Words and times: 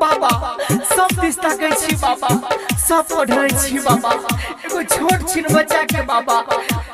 बाबा, 0.00 0.30
सब 0.94 1.20
दिस 1.20 1.36
ताकै 1.38 1.70
छी 1.80 1.96
बाबा, 2.02 2.28
सब 2.86 3.04
पढ़ै 3.12 3.48
छी 3.60 3.78
बाबा। 3.86 4.12
एगो 4.66 4.82
छोट 4.94 5.28
छिन 5.28 5.44
बच्चा 5.54 5.82
के 5.92 6.02
बाबा 6.10 6.36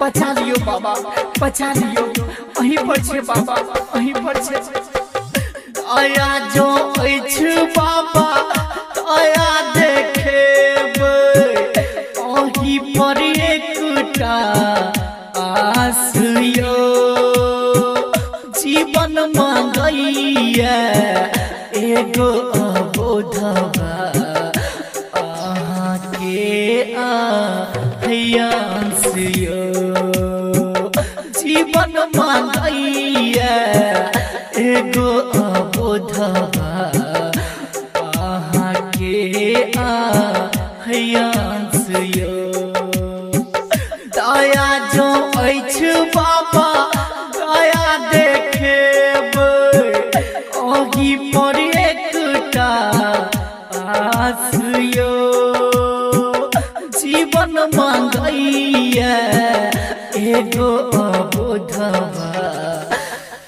बचा 0.01 0.33
लियो 0.39 0.57
बाबा 0.67 0.95
बचा 1.41 1.73
लियो। 1.73 2.05
अहीं 2.61 2.79
पर 2.89 3.03
छै 3.09 3.21
बाबा, 3.31 3.57
अहीं 3.95 4.15
पर 4.15 4.43
छै। 4.45 4.61
दया 5.77 6.31
जो 6.55 6.69
अछि 7.03 7.55
बाबा 7.77 8.27
दया 8.97 9.51
देखेबै। 9.77 11.15
अहीं 12.27 12.79
पर 12.97 13.21
एकटा 13.23 14.37
आस 15.39 16.13
यो 16.57 16.77
जीवन 18.59 19.19
मांगैया 19.37 20.77
एगो 21.77 22.31
अबोधवा 23.07 23.91
आके 25.23 26.43
जीवन 31.39 31.95
मांगैया 32.17 33.55
एगो 34.67 35.11
अबोधवा 35.43 36.73
दया 44.17 44.69
जो 44.95 45.09
अछि 45.41 45.93
आस 54.27 54.55
यो 54.97 55.13
जीवन 56.99 57.53
मांगैया, 57.75 59.13
एगो 60.21 60.71
अबोधवा। 61.01 62.31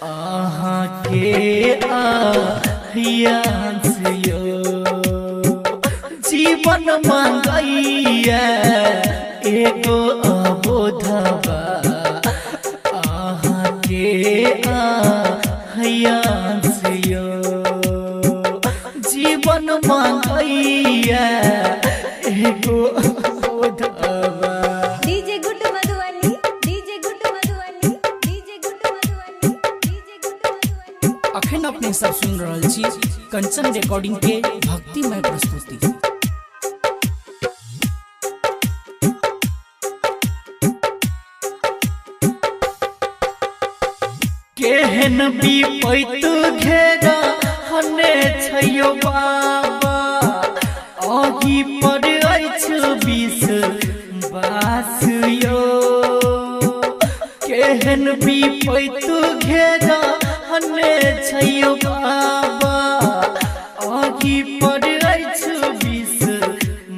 अहाँके 0.09 1.33
आयांस 1.99 3.97
यो 4.29 4.43
जीवन 6.31 6.87
मांगैया, 7.07 8.45
एगो 9.55 9.99
अबोधवा। 10.31 11.61
अहाँके 12.95 14.07
आयांस 14.53 14.68
मांगैया 21.11 22.49
एगो 22.49 22.77
अबोधवा 23.01 24.51
DJ 25.05 25.37
Guddu 25.45 25.69
Madhubani 25.75 26.31
DJ 26.67 26.97
Guddu 27.05 27.29
Madhubani 27.37 27.91
DJ 28.27 28.57
Guddu 28.65 28.89
Madhubani 28.97 29.49
DJ 29.85 30.17
Guddu 30.25 30.51
Madhubani 30.53 31.09
अखन 31.41 31.65
अपने 31.73 31.93
सब 32.01 32.13
सुन 32.21 32.39
रहल 32.41 32.69
छी 32.69 32.83
कंचन 33.33 33.73
रिकॉर्डिंग 33.75 34.17
के 34.27 34.41
भक्तिमय 34.69 35.21
प्रस्तुति। 35.31 35.77
केहन 44.61 45.21
विपैत 45.41 46.25
घेरा 46.63 47.19
हने 47.71 48.15
छैयो 48.49 48.93
बाबा। 49.05 49.98
अही 51.09 51.63
पर 51.83 52.05
अछि 52.29 52.79
विष 53.05 53.45
बास 54.33 55.03
यो। 55.45 55.61
केहन 57.47 58.05
विपैत 58.25 59.07
घेरा 59.45 60.01
हने 60.51 60.93
बाबा। 61.85 62.77
अही 63.89 64.37
पर 64.61 64.85
अछि 65.07 65.57
विष 65.81 66.21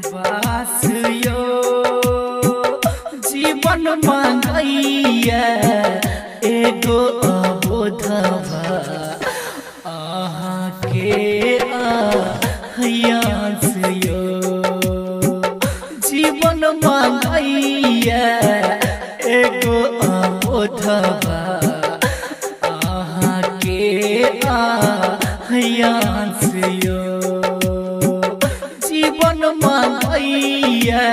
बास 0.06 0.80
यो। 1.26 1.42
जीवन 3.30 3.84
मांगैया 4.06 5.44
एगो 6.50 7.00
अबोधवा। 7.30 8.64
अहाँके 9.86 11.08
आयांस 11.58 12.78
यो 12.80 13.19
जीवन 16.50 16.64
मांगैया 16.84 18.22
एगो 19.34 19.76
अबोधवा 20.06 21.38
अहाँके 22.70 23.78
आयांस 24.54 26.42
यो 26.84 26.98
जीवन 28.88 29.44
मांगैया 29.62 31.04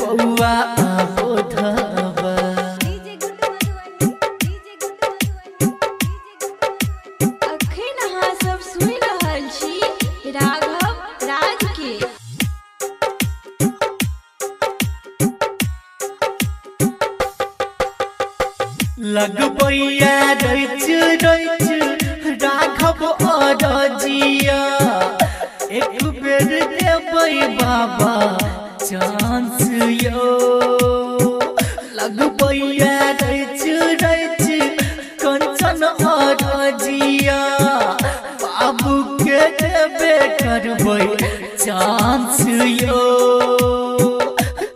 बौआ 0.00 0.54
लगबैया 19.14 20.32
रैच 20.32 20.86
रैच 21.22 21.68
राघव 22.42 23.06
अरजिया। 23.06 24.58
एक 25.72 26.04
बेर 26.04 26.50
देबै 26.70 27.46
बाबा, 27.60 28.14
चांस 28.84 29.70
यो। 30.04 30.24
लगबैया 31.94 33.10
रैच 33.10 33.62
रैच 34.02 34.46
कंचन 35.22 35.82
अरजिया। 35.86 37.38
बाबू 38.42 39.02
के 39.24 39.40
देबे 39.62 40.16
करबै, 40.42 41.16
चांस 41.56 42.40
यो। 42.82 43.02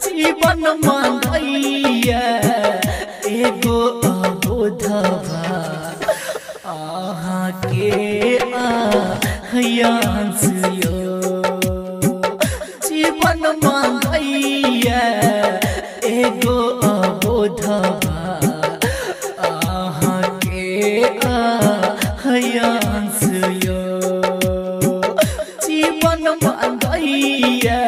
जीवन 0.05 0.63
मांगैया 0.85 1.20
आयांस 10.01 10.45
यो 10.85 11.41
जीवन 12.87 13.43
मांगैया 13.65 15.01
एगो 16.11 16.57
अबोधवा 16.91 18.23
अहाँके 19.49 20.69
आयांस 22.33 23.23
यो 23.65 23.81
जीवन 25.67 26.27
मांगैया 26.45 27.81